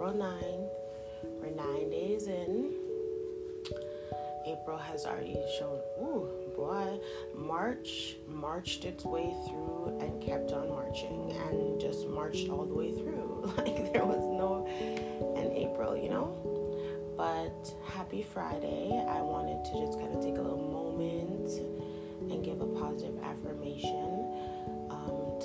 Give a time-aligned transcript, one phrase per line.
[0.00, 0.70] April 9th.
[1.42, 2.72] We're nine days in.
[4.46, 6.26] April has already shown, ooh,
[6.56, 6.98] boy,
[7.34, 12.92] March marched its way through and kept on marching and just marched all the way
[12.92, 13.52] through.
[13.58, 14.66] Like there was no
[15.36, 16.32] an April, you know?
[17.18, 19.04] But happy Friday.
[19.06, 21.50] I wanted to just kind of take a little moment
[22.32, 24.29] and give a positive affirmation.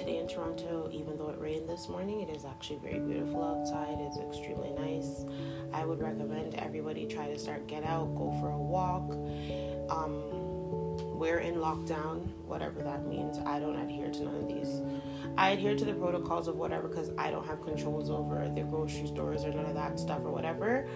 [0.06, 3.98] Today in Toronto, even though it rained this morning, it is actually very beautiful outside.
[4.02, 5.26] It's extremely nice.
[5.74, 9.14] I would recommend everybody try to start get out, go for a walk.
[9.90, 13.40] Um, we're in lockdown, whatever that means.
[13.48, 14.84] I don't adhere to none of these.
[15.40, 19.08] I adhere to the protocols of whatever because I don't have controls over the grocery
[19.08, 20.88] stores or none of that stuff or whatever.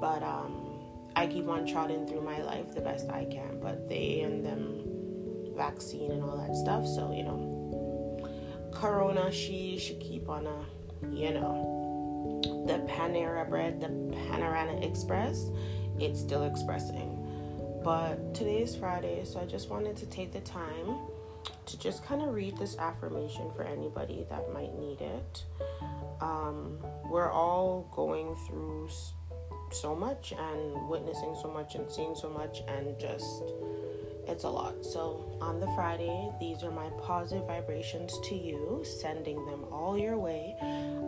[0.00, 0.80] But um,
[1.14, 3.60] I keep on trotting through my life the best I can.
[3.60, 4.80] But they and them
[5.54, 7.55] vaccine and all that stuff, so you know,
[8.80, 10.64] Corona, she should keep on a,
[11.12, 13.88] you know, the Panera bread, the
[14.28, 15.50] Panorama Express,
[15.98, 17.16] it's still expressing
[17.86, 20.96] but today is Friday, so I just wanted to take the time
[21.66, 25.44] to just kind of read this affirmation for anybody that might need it.
[26.20, 28.88] Um, we're all going through
[29.70, 33.44] so much and witnessing so much and seeing so much, and just
[34.26, 34.84] it's a lot.
[34.84, 40.18] So, on the Friday, these are my positive vibrations to you, sending them all your
[40.18, 40.56] way.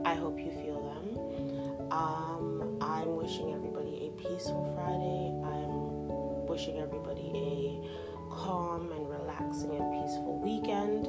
[0.04, 1.92] I hope you feel them.
[1.92, 5.32] Um, I'm wishing everybody a peaceful Friday.
[5.44, 11.06] I'm wishing everybody a calm and relaxing and peaceful weekend,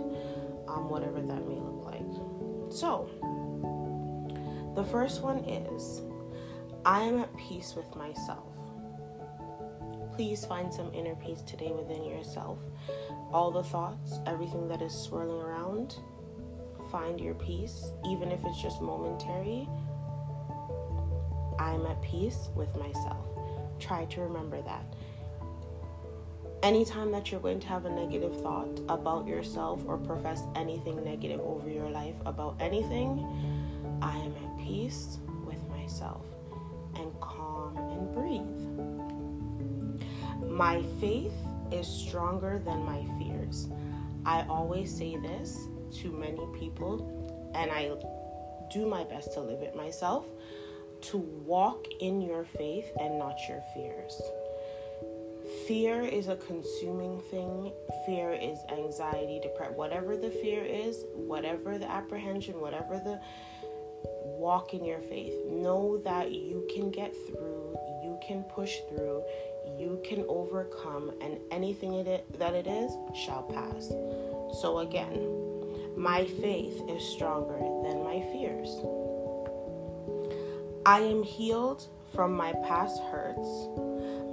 [0.68, 2.74] um, whatever that may look like.
[2.74, 3.10] So,
[4.76, 6.02] the first one is
[6.86, 8.49] I am at peace with myself.
[10.20, 12.60] Please find some inner peace today within yourself.
[13.32, 15.96] All the thoughts, everything that is swirling around,
[16.92, 19.66] find your peace, even if it's just momentary.
[21.58, 23.26] I'm at peace with myself.
[23.80, 24.94] Try to remember that
[26.64, 31.40] anytime that you're going to have a negative thought about yourself or profess anything negative
[31.40, 33.26] over your life about anything,
[34.02, 36.26] I am at peace with myself
[36.96, 38.59] and calm and breathe.
[40.60, 41.34] My faith
[41.72, 43.70] is stronger than my fears.
[44.26, 45.58] I always say this
[46.02, 47.92] to many people, and I
[48.72, 50.26] do my best to live it myself
[51.02, 54.22] to walk in your faith and not your fears
[55.70, 57.72] fear is a consuming thing.
[58.06, 63.20] Fear is anxiety, depression, whatever the fear is, whatever the apprehension, whatever the
[64.24, 65.34] walk in your faith.
[65.48, 67.59] Know that you can get through,
[68.26, 69.24] can push through,
[69.78, 73.90] you can overcome, and anything it, that it is shall pass.
[74.62, 78.70] So, again, my faith is stronger than my fears.
[80.86, 83.68] I am healed from my past hurts.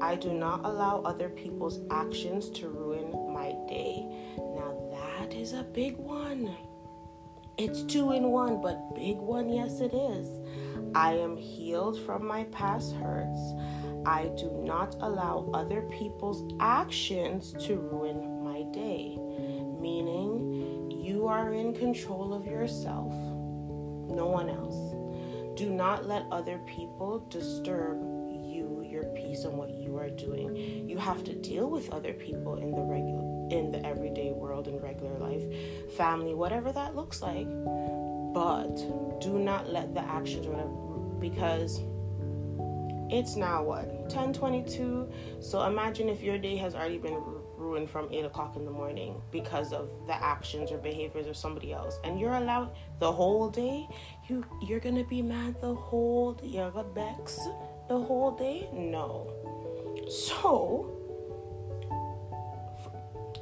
[0.00, 4.06] I do not allow other people's actions to ruin my day.
[4.38, 6.54] Now, that is a big one.
[7.58, 10.28] It's two in one, but big one, yes, it is.
[10.96, 13.52] I am healed from my past hurts.
[14.06, 19.18] I do not allow other people's actions to ruin my day.
[19.78, 24.94] Meaning, you are in control of yourself, no one else.
[25.58, 27.98] Do not let other people disturb
[28.32, 30.88] you, your peace, and what you are doing.
[30.88, 34.82] You have to deal with other people in the regular in the everyday world and
[34.82, 35.44] regular life,
[35.96, 37.46] family, whatever that looks like.
[38.36, 38.76] But
[39.18, 40.68] do not let the actions whatever
[41.18, 41.80] because
[43.10, 45.10] it's now what 1022
[45.40, 47.18] so imagine if your day has already been
[47.56, 51.72] ruined from 8 o'clock in the morning because of the actions or behaviors of somebody
[51.72, 53.88] else and you're allowed the whole day?
[54.28, 57.38] You you're gonna be mad the whole you're gonna vex
[57.88, 58.68] the whole day?
[58.70, 59.32] No.
[60.10, 60.92] So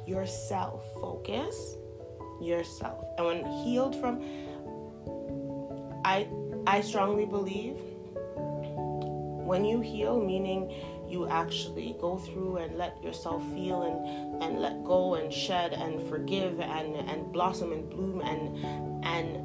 [0.07, 1.75] yourself focus
[2.41, 3.05] yourself.
[3.17, 4.21] And when healed from
[6.05, 6.27] i
[6.67, 7.77] i strongly believe
[9.51, 10.71] when you heal meaning
[11.07, 16.01] you actually go through and let yourself feel and and let go and shed and
[16.09, 19.43] forgive and and blossom and bloom and and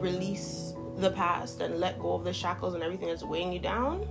[0.00, 4.06] release the past and let go of the shackles and everything that's weighing you down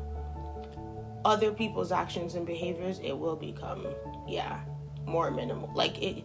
[1.24, 3.86] other people's actions and behaviors it will become
[4.28, 4.62] yeah
[5.06, 5.72] more minimal.
[5.74, 6.24] Like it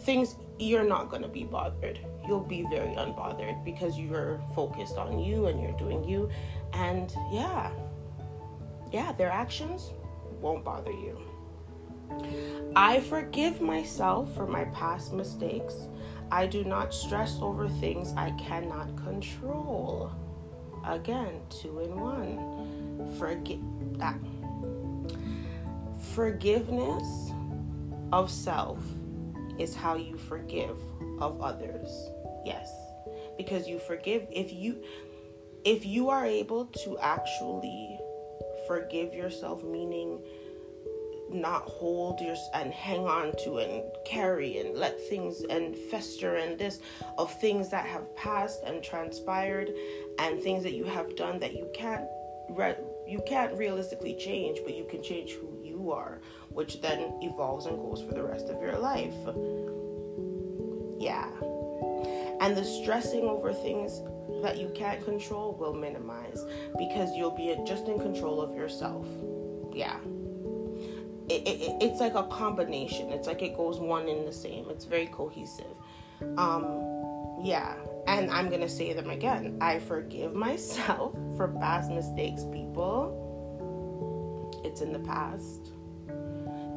[0.00, 5.18] things you're not going to be bothered you'll be very unbothered because you're focused on
[5.18, 6.28] you and you're doing you
[6.72, 7.70] and yeah
[8.92, 9.92] yeah their actions
[10.40, 11.18] won't bother you.
[12.74, 15.88] I forgive myself for my past mistakes.
[16.30, 20.12] I do not stress over things I cannot control.
[20.84, 23.10] again, two in one.
[23.18, 23.58] Forget
[23.98, 24.20] that.
[26.14, 27.32] Forgiveness
[28.12, 28.78] of self
[29.58, 30.76] is how you forgive
[31.20, 31.88] of others.
[32.44, 32.70] Yes.
[33.36, 34.82] Because you forgive if you
[35.64, 37.98] if you are able to actually
[38.66, 40.20] forgive yourself meaning
[41.30, 46.58] not hold your and hang on to and carry and let things and fester and
[46.58, 46.80] this
[47.18, 49.70] of things that have passed and transpired
[50.20, 52.04] and things that you have done that you can't
[52.50, 52.76] re-
[53.06, 55.48] you can't realistically change but you can change who
[55.92, 59.14] are which then evolves and goes for the rest of your life
[60.98, 61.28] yeah
[62.40, 64.00] and the stressing over things
[64.42, 66.44] that you can't control will minimize
[66.78, 69.06] because you'll be just in control of yourself
[69.72, 69.98] yeah
[71.28, 73.10] it, it, it's like a combination.
[73.10, 74.70] It's like it goes one in the same.
[74.70, 75.66] It's very cohesive.
[76.38, 77.74] Um, yeah,
[78.06, 79.58] and I'm gonna say them again.
[79.60, 83.22] I forgive myself for past mistakes, people.
[84.64, 85.72] It's in the past.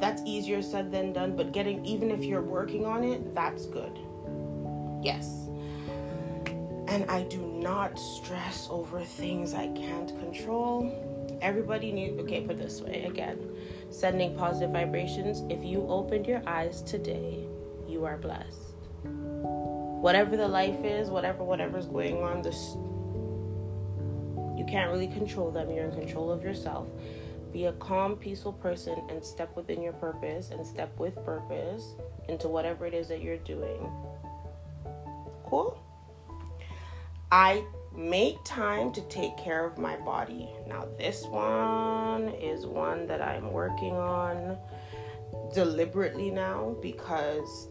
[0.00, 3.98] That's easier said than done, but getting even if you're working on it, that's good.
[5.02, 5.48] Yes.
[6.88, 11.38] And I do not stress over things I can't control.
[11.40, 13.38] Everybody needs okay, put this way again
[13.90, 15.42] sending positive vibrations.
[15.50, 17.44] If you opened your eyes today,
[17.88, 18.74] you are blessed.
[19.04, 22.76] Whatever the life is, whatever whatever's going on, this
[24.56, 25.70] you can't really control them.
[25.70, 26.88] You're in control of yourself.
[27.52, 31.94] Be a calm, peaceful person and step within your purpose and step with purpose
[32.28, 33.90] into whatever it is that you're doing.
[35.46, 35.82] Cool?
[37.32, 37.64] I
[37.94, 40.48] make time to take care of my body.
[40.66, 44.56] Now, this one is one that I'm working on
[45.52, 47.68] deliberately now because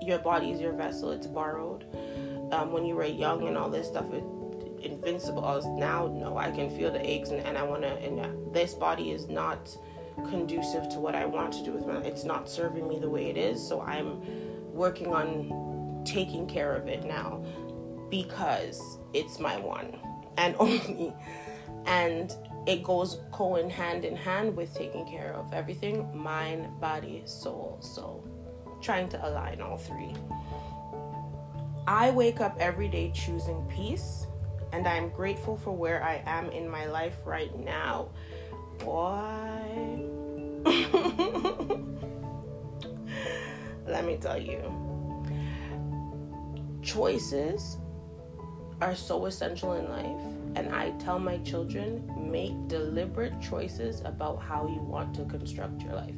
[0.00, 1.84] your body is your vessel, it's borrowed.
[2.52, 4.24] Um, when you were young and all this stuff, it,
[4.82, 5.46] invincible.
[5.48, 8.74] as Now, no, I can feel the aches and, and I want to, and this
[8.74, 9.76] body is not
[10.28, 13.30] conducive to what I want to do with my It's not serving me the way
[13.30, 13.66] it is.
[13.66, 14.20] So I'm
[14.72, 17.44] working on taking care of it now
[18.10, 19.96] because it's my one
[20.36, 21.12] and only.
[21.86, 22.34] And
[22.66, 27.78] it goes co in hand in hand with taking care of everything mind, body, soul.
[27.80, 28.24] So
[28.80, 30.14] trying to align all three.
[31.86, 34.26] I wake up every day choosing peace,
[34.72, 38.08] and I'm grateful for where I am in my life right now.
[38.84, 40.04] Why?
[43.86, 44.60] Let me tell you.
[46.82, 47.78] Choices
[48.80, 50.20] are so essential in life.
[50.54, 55.94] And I tell my children, make deliberate choices about how you want to construct your
[55.94, 56.14] life.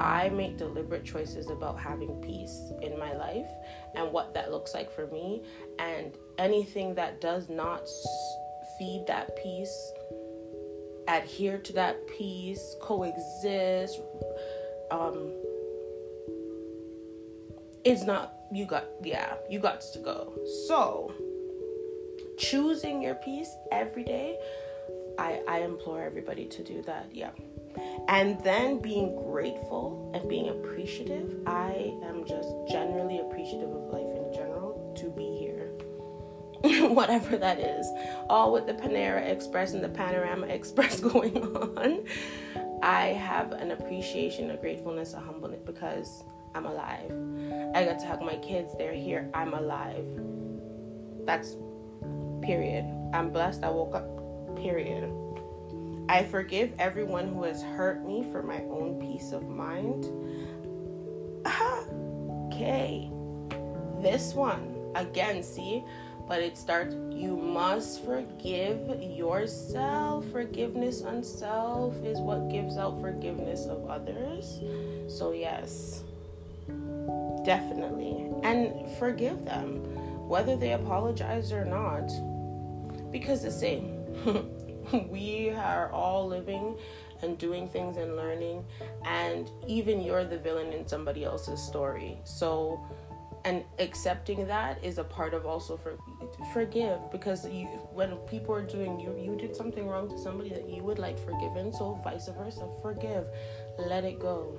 [0.00, 3.50] I make deliberate choices about having peace in my life
[3.94, 5.42] and what that looks like for me.
[5.78, 7.86] And anything that does not
[8.78, 9.92] feed that peace,
[11.06, 14.00] adhere to that peace, coexist,
[14.90, 15.32] um,
[17.84, 20.32] is not, you got, yeah, you got to go.
[20.66, 21.12] So,
[22.38, 24.38] choosing your peace every day,
[25.18, 27.10] I, I implore everybody to do that.
[27.12, 27.32] Yeah.
[28.08, 31.40] And then being grateful and being appreciative.
[31.46, 35.70] I am just generally appreciative of life in general to be here.
[36.88, 37.86] Whatever that is.
[38.28, 42.04] All with the Panera Express and the Panorama Express going on.
[42.82, 46.24] I have an appreciation, a gratefulness, a humbleness because
[46.54, 47.12] I'm alive.
[47.74, 49.30] I got to hug my kids, they're here.
[49.34, 50.06] I'm alive.
[51.24, 51.56] That's
[52.42, 52.86] Period.
[53.12, 54.56] I'm blessed I woke up.
[54.56, 55.04] Period.
[56.10, 60.06] I forgive everyone who has hurt me for my own peace of mind.
[62.48, 63.08] okay.
[64.02, 65.84] This one, again, see,
[66.26, 70.28] but it starts you must forgive yourself.
[70.32, 74.58] Forgiveness on self is what gives out forgiveness of others.
[75.06, 76.02] So, yes,
[77.44, 78.26] definitely.
[78.42, 79.76] And forgive them,
[80.28, 82.10] whether they apologize or not
[83.12, 83.96] because the same
[85.08, 86.76] we are all living
[87.22, 88.64] and doing things and learning
[89.04, 92.18] and even you're the villain in somebody else's story.
[92.24, 92.80] So
[93.44, 95.96] and accepting that is a part of also for
[96.52, 100.68] forgive because you when people are doing you you did something wrong to somebody that
[100.68, 102.68] you would like forgiven so vice versa.
[102.82, 103.26] Forgive.
[103.78, 104.58] Let it go.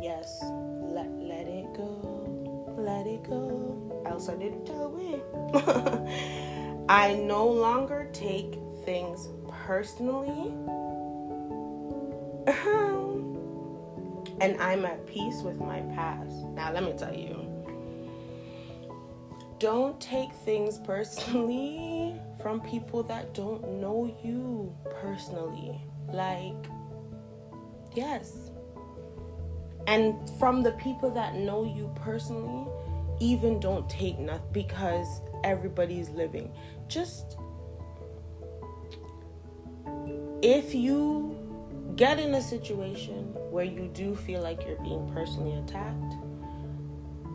[0.00, 0.42] Yes.
[0.42, 2.74] Let let it go.
[2.76, 3.84] Let it go.
[4.06, 5.20] I didn't tell me.
[6.88, 9.28] I no longer take things
[9.66, 10.52] personally.
[14.40, 16.34] and I'm at peace with my past.
[16.54, 17.44] Now, let me tell you
[19.58, 25.80] don't take things personally from people that don't know you personally.
[26.12, 26.66] Like,
[27.94, 28.50] yes.
[29.86, 32.66] And from the people that know you personally,
[33.20, 36.52] even don't take nothing because everybody's living.
[36.88, 37.38] Just
[40.44, 41.34] if you
[41.96, 46.14] get in a situation where you do feel like you're being personally attacked,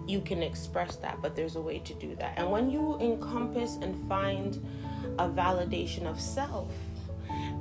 [0.08, 2.36] you can express that, but there's a way to do that.
[2.38, 4.64] And when you encompass and find
[5.18, 6.72] a validation of self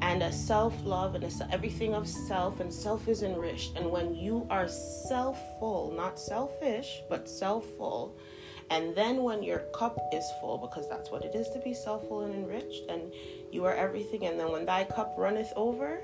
[0.02, 4.14] and a self love and a, everything of self, and self is enriched, and when
[4.14, 8.18] you are self full, not selfish, but self full,
[8.70, 12.06] and then when your cup is full, because that's what it is to be self
[12.08, 13.12] full and enriched, and
[13.50, 16.00] you are everything, and then when thy cup runneth over,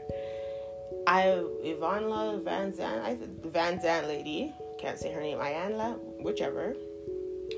[1.06, 6.74] I Ivanla Van Zan, I Van Zan lady, can't say her name, Ianla, whichever,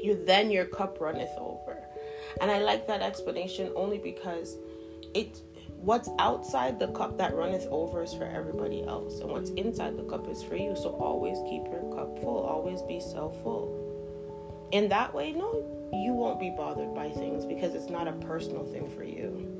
[0.03, 1.83] you then your cup runneth over.
[2.41, 4.57] And I like that explanation only because
[5.15, 5.41] it
[5.79, 10.05] what's outside the cup that runneth over is for everybody else, and what's inside the
[10.05, 10.75] cup is for you.
[10.75, 13.76] So always keep your cup full, always be self full.
[14.73, 15.53] In that way, no,
[15.93, 19.53] you won't be bothered by things because it's not a personal thing for you.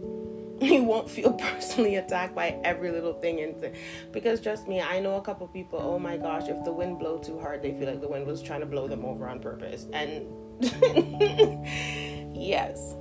[0.61, 3.73] you won't feel personally attacked by every little thing and
[4.11, 7.19] because trust me i know a couple people oh my gosh if the wind blow
[7.19, 9.87] too hard they feel like the wind was trying to blow them over on purpose.
[9.93, 10.27] And
[12.35, 12.95] yes.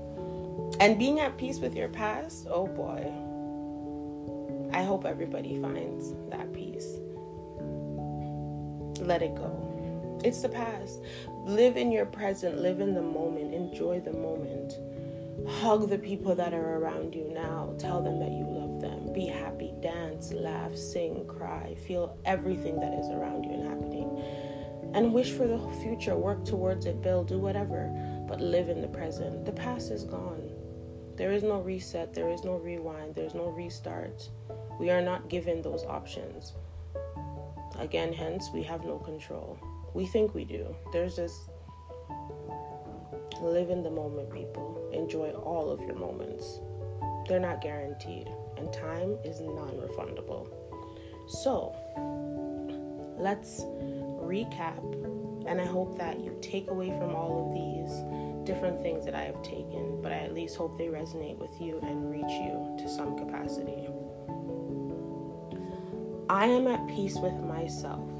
[0.79, 3.11] And being at peace with your past oh boy.
[4.73, 6.97] I hope everybody finds that peace.
[8.99, 10.19] Let it go.
[10.25, 10.99] It's the past
[11.45, 14.73] live in your present live in the moment enjoy the moment
[15.47, 17.75] Hug the people that are around you now.
[17.77, 19.13] Tell them that you love them.
[19.13, 21.75] Be happy, dance, laugh, sing, cry.
[21.85, 24.23] Feel everything that is around you and happening.
[24.95, 26.15] And wish for the future.
[26.15, 27.91] Work towards it, build, do whatever.
[28.27, 29.45] But live in the present.
[29.45, 30.49] The past is gone.
[31.15, 34.29] There is no reset, there is no rewind, there's no restart.
[34.79, 36.53] We are not given those options.
[37.77, 39.59] Again, hence, we have no control.
[39.95, 40.75] We think we do.
[40.91, 41.49] There's this
[43.41, 44.89] Live in the moment, people.
[44.93, 46.59] Enjoy all of your moments.
[47.27, 50.47] They're not guaranteed, and time is non refundable.
[51.27, 51.75] So,
[53.17, 53.61] let's
[54.23, 54.81] recap,
[55.47, 59.23] and I hope that you take away from all of these different things that I
[59.23, 62.89] have taken, but I at least hope they resonate with you and reach you to
[62.89, 63.87] some capacity.
[66.29, 68.14] I am at peace with myself.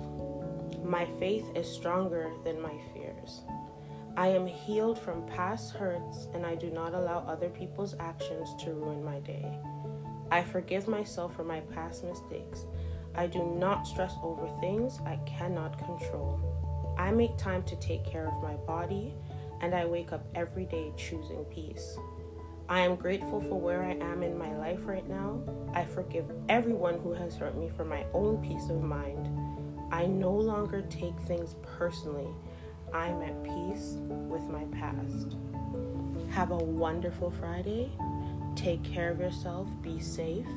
[0.88, 3.42] My faith is stronger than my fears.
[4.16, 8.72] I am healed from past hurts and I do not allow other people's actions to
[8.72, 9.52] ruin my day.
[10.30, 12.66] I forgive myself for my past mistakes.
[13.16, 16.40] I do not stress over things I cannot control.
[17.00, 19.16] I make time to take care of my body
[19.62, 21.98] and I wake up every day choosing peace.
[22.70, 25.42] I am grateful for where I am in my life right now.
[25.74, 29.65] I forgive everyone who has hurt me for my own peace of mind.
[29.92, 32.28] I no longer take things personally
[32.96, 33.98] I'm at peace
[34.30, 35.36] with my past.
[36.32, 37.92] Have a wonderful Friday.
[38.56, 39.68] Take care of yourself.
[39.82, 40.48] Be safe.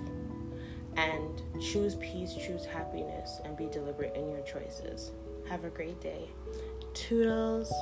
[0.97, 5.11] And choose peace, choose happiness, and be deliberate in your choices.
[5.49, 6.29] Have a great day.
[6.95, 7.73] Toodles.